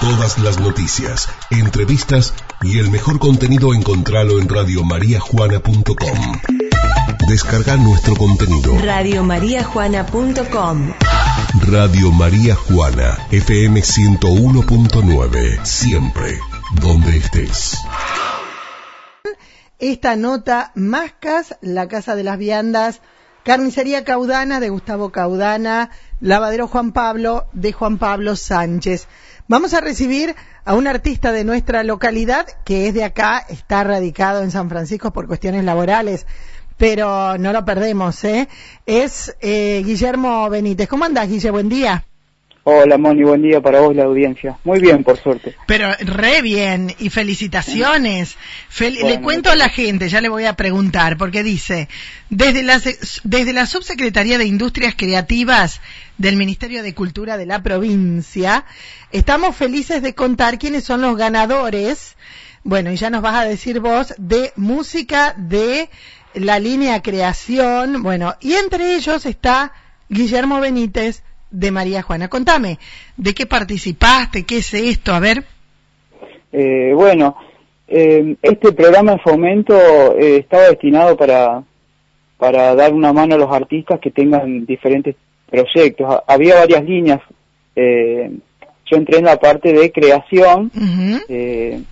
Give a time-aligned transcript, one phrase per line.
[0.00, 6.40] Todas las noticias, entrevistas y el mejor contenido encontralo en radiomariajuana.com.
[7.28, 8.78] Descarga nuestro contenido.
[8.78, 10.92] Radiomariajuana.com
[11.66, 15.64] Radio María Juana, FM 101.9.
[15.64, 16.38] Siempre,
[16.80, 17.76] donde estés.
[19.80, 23.00] Esta nota, Mascas, la Casa de las Viandas,
[23.48, 25.88] Carnicería Caudana de Gustavo Caudana,
[26.20, 29.08] Lavadero Juan Pablo de Juan Pablo Sánchez.
[29.48, 30.36] Vamos a recibir
[30.66, 35.14] a un artista de nuestra localidad que es de acá, está radicado en San Francisco
[35.14, 36.26] por cuestiones laborales,
[36.76, 38.50] pero no lo perdemos, ¿eh?
[38.84, 40.86] Es eh, Guillermo Benítez.
[40.86, 41.50] ¿Cómo andás, Guille?
[41.50, 42.04] Buen día.
[42.70, 44.58] Hola, Moni, buen día para vos, la audiencia.
[44.64, 45.54] Muy bien, por suerte.
[45.66, 48.36] Pero re bien, y felicitaciones.
[48.70, 51.88] Fel- Bueno, le cuento a la gente, ya le voy a preguntar, porque dice,
[52.28, 52.78] desde la,
[53.24, 55.80] desde la Subsecretaría de Industrias Creativas
[56.18, 58.66] del Ministerio de Cultura de la provincia,
[59.12, 62.16] estamos felices de contar quiénes son los ganadores,
[62.64, 65.88] bueno, y ya nos vas a decir vos, de música de
[66.34, 69.72] la línea creación, bueno, y entre ellos está
[70.10, 72.28] Guillermo Benítez de María Juana.
[72.28, 72.78] Contame,
[73.16, 74.44] ¿de qué participaste?
[74.44, 75.12] ¿Qué es esto?
[75.14, 75.44] A ver.
[76.52, 77.36] Eh, bueno,
[77.86, 79.74] eh, este programa de fomento
[80.18, 81.62] eh, estaba destinado para,
[82.38, 85.14] para dar una mano a los artistas que tengan diferentes
[85.50, 86.06] proyectos.
[86.10, 87.20] Ha- Había varias líneas.
[87.76, 88.30] Eh,
[88.90, 90.70] yo entré en la parte de creación
[91.28, 91.82] eh,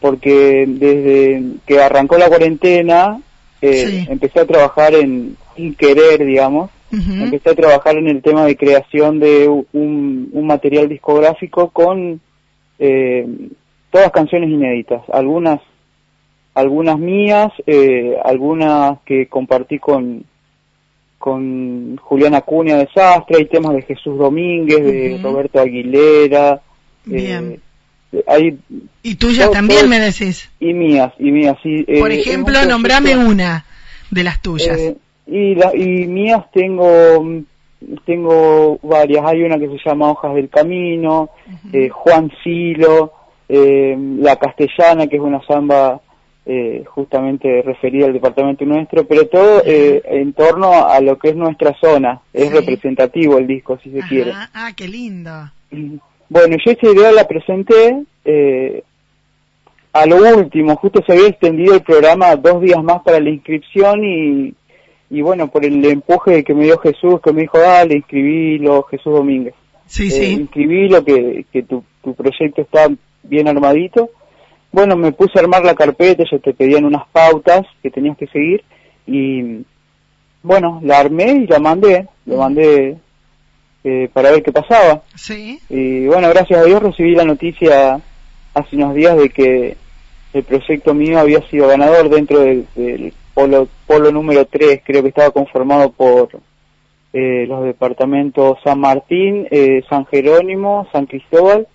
[0.00, 3.20] porque desde que arrancó la cuarentena
[3.60, 4.06] eh, Sí.
[4.08, 7.12] empecé a trabajar en sin querer, digamos, Ujú.
[7.24, 12.20] empecé a trabajar en el tema de creación de un, un material discográfico con
[12.78, 13.26] eh,
[13.90, 15.60] todas canciones inéditas, algunas
[16.54, 20.24] algunas mías, eh, algunas que compartí con
[21.18, 25.18] con Juliana Cunha de Sastre, hay temas de Jesús Domínguez, de.
[25.22, 26.60] Roberto Aguilera,
[27.04, 27.60] Bien.
[28.12, 28.58] eh, hay
[29.02, 30.48] Y tuyas también todo- me decís.
[30.60, 31.84] y mías y mías sí.
[31.88, 33.64] eh, Por un ejemplo, nombrame una
[34.10, 34.78] de las tuyas.
[35.28, 37.24] Y, la, y mías tengo
[38.04, 39.24] tengo varias.
[39.24, 41.30] Hay una que se llama Hojas del Camino,
[41.72, 43.12] eh, Juan Silo,
[43.48, 46.00] eh, La Castellana, que es una samba
[46.44, 51.36] eh, justamente referida al departamento nuestro, pero todo eh, en torno a lo que es
[51.36, 52.20] nuestra zona.
[52.32, 52.54] Es Sí.
[52.54, 54.08] representativo el disco, si se Ajá.
[54.08, 54.32] quiere.
[54.54, 55.30] Ah, qué lindo.
[56.30, 58.82] Bueno, yo esa idea la presenté eh,
[59.92, 64.04] a lo último, justo se había extendido el programa dos días más para la inscripción
[64.04, 64.54] y,
[65.10, 69.12] y bueno, por el empuje que me dio Jesús, que me dijo, dale, inscribilo, Jesús
[69.12, 69.54] Domínguez.
[69.86, 70.32] Sí, Eh, sí.
[70.32, 72.88] inscribilo, que, que tu, tu proyecto está
[73.22, 74.10] bien armadito.
[74.70, 78.26] Bueno, me puse a armar la carpeta, ellos te pedían unas pautas que tenías que
[78.26, 78.62] seguir
[79.06, 79.64] y
[80.42, 82.96] bueno, la armé y la mandé, la mandé
[83.84, 85.02] eh, para ver qué pasaba.
[85.14, 85.58] Sí.
[85.70, 87.98] Y bueno, gracias a Dios recibí la noticia
[88.54, 89.76] hace unos días de que
[90.34, 95.10] el proyecto mío había sido ganador dentro del, del polo, polo número 3, creo que
[95.10, 96.28] estaba conformado por
[97.12, 101.68] eh, los departamentos San Martín, eh, San Jerónimo, San Cristóbal,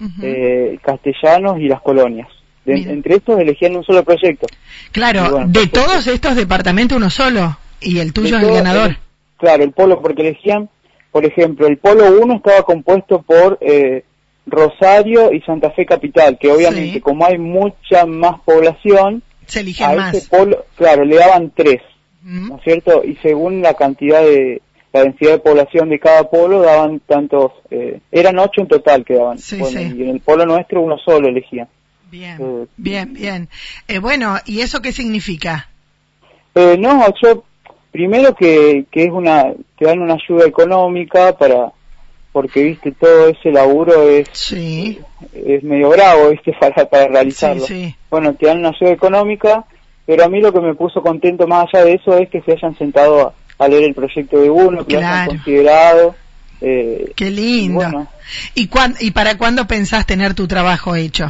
[0.00, 0.12] Ujú.
[0.22, 2.28] eh, Castellanos y las colonias.
[2.64, 4.46] De- entre estos elegían un solo proyecto.
[4.92, 7.58] claro, bueno, de todos estos departamentos uno solo.
[7.82, 8.90] Y el tuyo es el ganador.
[8.90, 8.96] el-
[9.36, 10.70] claro, el polo, porque elegían,
[11.12, 14.04] por ejemplo, el polo 1 estaba compuesto por eh,
[14.46, 17.00] Rosario y Santa Fe Capital, que obviamente Sí.
[17.00, 20.14] como hay mucha más población, Se a eligen más.
[20.14, 21.80] ese polo, claro, le daban tres.
[22.22, 23.04] ¿no es cierto?
[23.04, 24.62] Y según la cantidad de,
[24.94, 29.14] la densidad de población de cada polo, daban tantos, eh, eran ocho en total que
[29.14, 29.38] daban.
[29.38, 29.94] Sí, bueno, sí.
[29.96, 31.68] y en el polo nuestro uno solo elegía.
[32.10, 33.48] Bien, Eh, bien, bien.
[33.88, 35.68] Eh, bueno, ¿y eso qué significa?
[36.54, 37.42] Eh, no, yo
[37.90, 41.72] primero que, que es una te dan una ayuda económica para
[42.34, 44.98] porque viste todo ese laburo es Sí,
[45.32, 47.64] es medio bravo viste para para realizarlo.
[47.64, 47.94] sí.
[48.10, 49.64] Bueno, te dan una ayuda económica,
[50.04, 52.52] pero a mí lo que me puso contento más allá de eso es que se
[52.52, 56.14] hayan sentado a, a leer el proyecto de uno, que lo hayan considerado.
[56.60, 57.74] Eh, Qué lindo.
[57.76, 58.08] Bueno.
[58.54, 61.26] ¿Y, cuán- ¿Y para cuándo pensás tener tu trabajo hecho?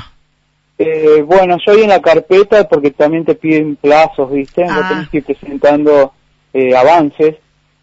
[0.78, 4.64] Eh, bueno, yo en la carpeta, porque también te piden plazos, ¿viste?
[4.68, 4.86] Ah.
[4.88, 6.12] Tenés que ir presentando
[6.52, 7.36] eh, avances.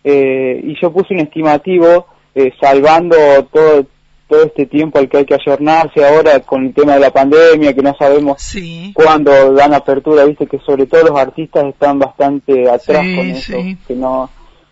[0.03, 3.15] eh, y yo puse un estimativo eh, salvando
[3.51, 3.85] todo
[4.27, 7.73] todo este tiempo al que hay que ayornarse ahora con el tema de la pandemia,
[7.73, 10.47] que no sabemos Sí, cuándo dan apertura, ¿viste?
[10.47, 13.77] Que sobre todo los artistas están bastante atrás Sí, con eso, sí.
[13.85, 14.29] que no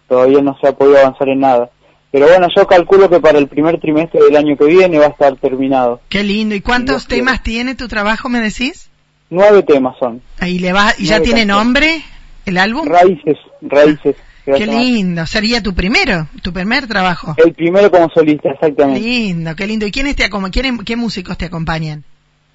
[0.08, 1.70] todavía no se ha podido avanzar en nada.
[2.10, 5.10] Pero bueno, yo calculo que para el primer trimestre del año que viene va a
[5.10, 6.00] estar terminado.
[6.08, 6.56] qué lindo.
[6.56, 8.90] ¿Y cuántos temas tiene tu trabajo, me decís?
[9.30, 10.22] Nueve temas son.
[10.40, 11.48] Ahí le va, ¿Y ya tiene canciones.
[11.48, 12.02] nombre
[12.46, 12.88] el álbum?
[12.88, 14.16] Raíces, raíces.
[14.58, 17.36] Qué lindo, sería tu primero, tu primer trabajo.
[17.38, 19.00] El primero como solista, Qué exactamente.
[19.02, 19.86] lindo, qué lindo.
[19.86, 22.04] ¿Y quiénes te quién- qué músicos te acompañan?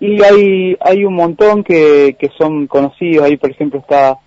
[0.00, 3.24] Y hay, hay un montón que, que son conocidos.
[3.24, 4.18] Ahí, por ejemplo, está,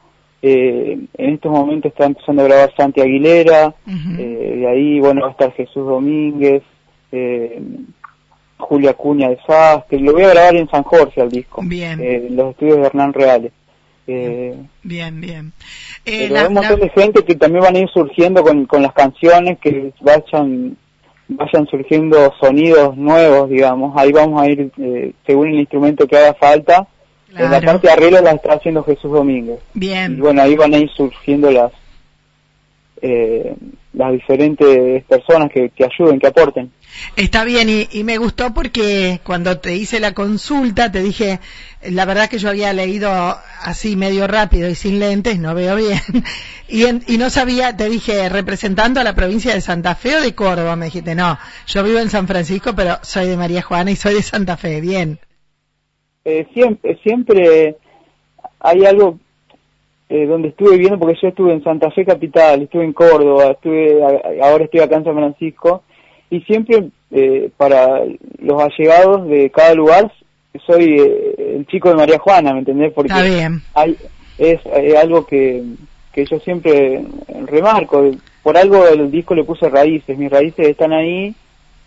[0.41, 3.75] eh, en estos momentos está empezando a grabar Santi Aguilera.
[3.87, 6.63] Eh, de ahí, bueno, va a estar Jesús Domínguez,
[7.11, 7.61] eh,
[8.57, 11.61] Julia Cuña de Saz, que lo voy a grabar en San Jorge al disco.
[11.63, 11.99] Bien.
[11.99, 13.51] eh, en los estudios de Hernán Reales.
[14.07, 15.51] Eh, Bien, bien.
[16.05, 18.41] Eh, pero la- hay un montón la- de gente que también van a ir surgiendo
[18.43, 20.77] con, con las canciones, que vayan
[21.29, 23.93] vayan surgiendo sonidos nuevos, digamos.
[23.97, 26.87] Ahí vamos a ir, eh, según el instrumento que haga falta.
[27.35, 29.59] En la parte de arreglo la está haciendo Jesús Domínguez.
[29.75, 31.73] Y Bien, bueno, ahí van a ir surgiendo las
[33.01, 33.55] eh,
[33.93, 36.71] las diferentes personas que, que ayuden, que aporten.
[37.15, 41.39] está bien y, y me gustó porque cuando te hice la consulta te dije,
[41.83, 43.09] la verdad que yo había leído
[43.61, 45.99] así medio rápido y sin lentes, no veo bien,
[46.67, 50.21] y, en- y no sabía, te dije, representando a la provincia de Santa Fe o
[50.21, 53.91] de Córdoba, me dijiste, no, yo vivo en San Francisco, pero soy de María Juana
[53.91, 55.19] y soy de Santa Fe, bien.
[56.25, 57.77] Eh, siempre, siempre
[58.59, 59.17] hay algo
[60.09, 64.01] eh, donde estuve viendo, porque yo estuve en Santa Fe Capital, estuve en Córdoba, estuve
[64.41, 65.83] ahora estoy acá en San Francisco,
[66.29, 68.01] y siempre eh, para
[68.39, 70.11] los allegados de cada lugar
[70.65, 72.91] soy eh, el chico de María Juana, ¿me entendés?
[72.93, 73.61] Porque Está bien.
[73.73, 73.95] hay,
[74.37, 75.63] es eh, algo que,
[76.13, 77.03] que yo siempre
[77.45, 78.09] remarco,
[78.43, 81.35] por algo el disco le puse raíces, mis raíces están ahí,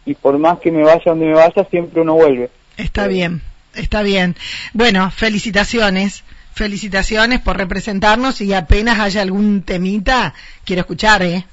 [0.06, 2.50] y por más que me vaya donde me vaya, siempre uno vuelve.
[2.76, 3.42] Está Eh, bien,
[3.74, 4.34] está bien.
[4.72, 11.46] Bueno, felicitaciones, felicitaciones por representarnos y apenas haya algún temita, quiero escuchar, ¿eh?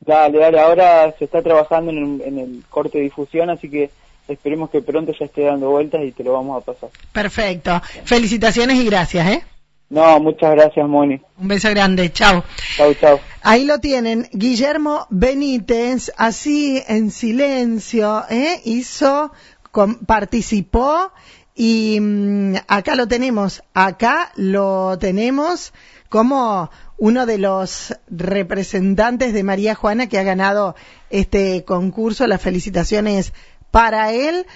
[0.00, 3.90] Dale, dale, ahora se está trabajando en el, en el corte de difusión, así que
[4.28, 6.90] esperemos que pronto ya esté dando vueltas y te lo vamos a pasar.
[7.12, 7.80] Perfecto.
[8.04, 9.44] Felicitaciones y gracias, ¿eh?
[9.90, 11.20] No, muchas gracias, Moni.
[11.36, 12.42] Un beso grande, chao.
[12.76, 13.20] Chau, chau.
[13.42, 18.60] Ahí lo tienen, Guillermo Benítez, así en silencio, ¿eh?
[18.64, 19.32] hizo,
[19.70, 21.12] com- participó
[21.54, 25.72] y mm, acá lo tenemos, acá lo tenemos
[26.08, 30.76] como uno de los representantes de María Juana que ha ganado
[31.10, 32.26] este concurso.
[32.26, 33.32] Las felicitaciones
[33.70, 34.46] para él.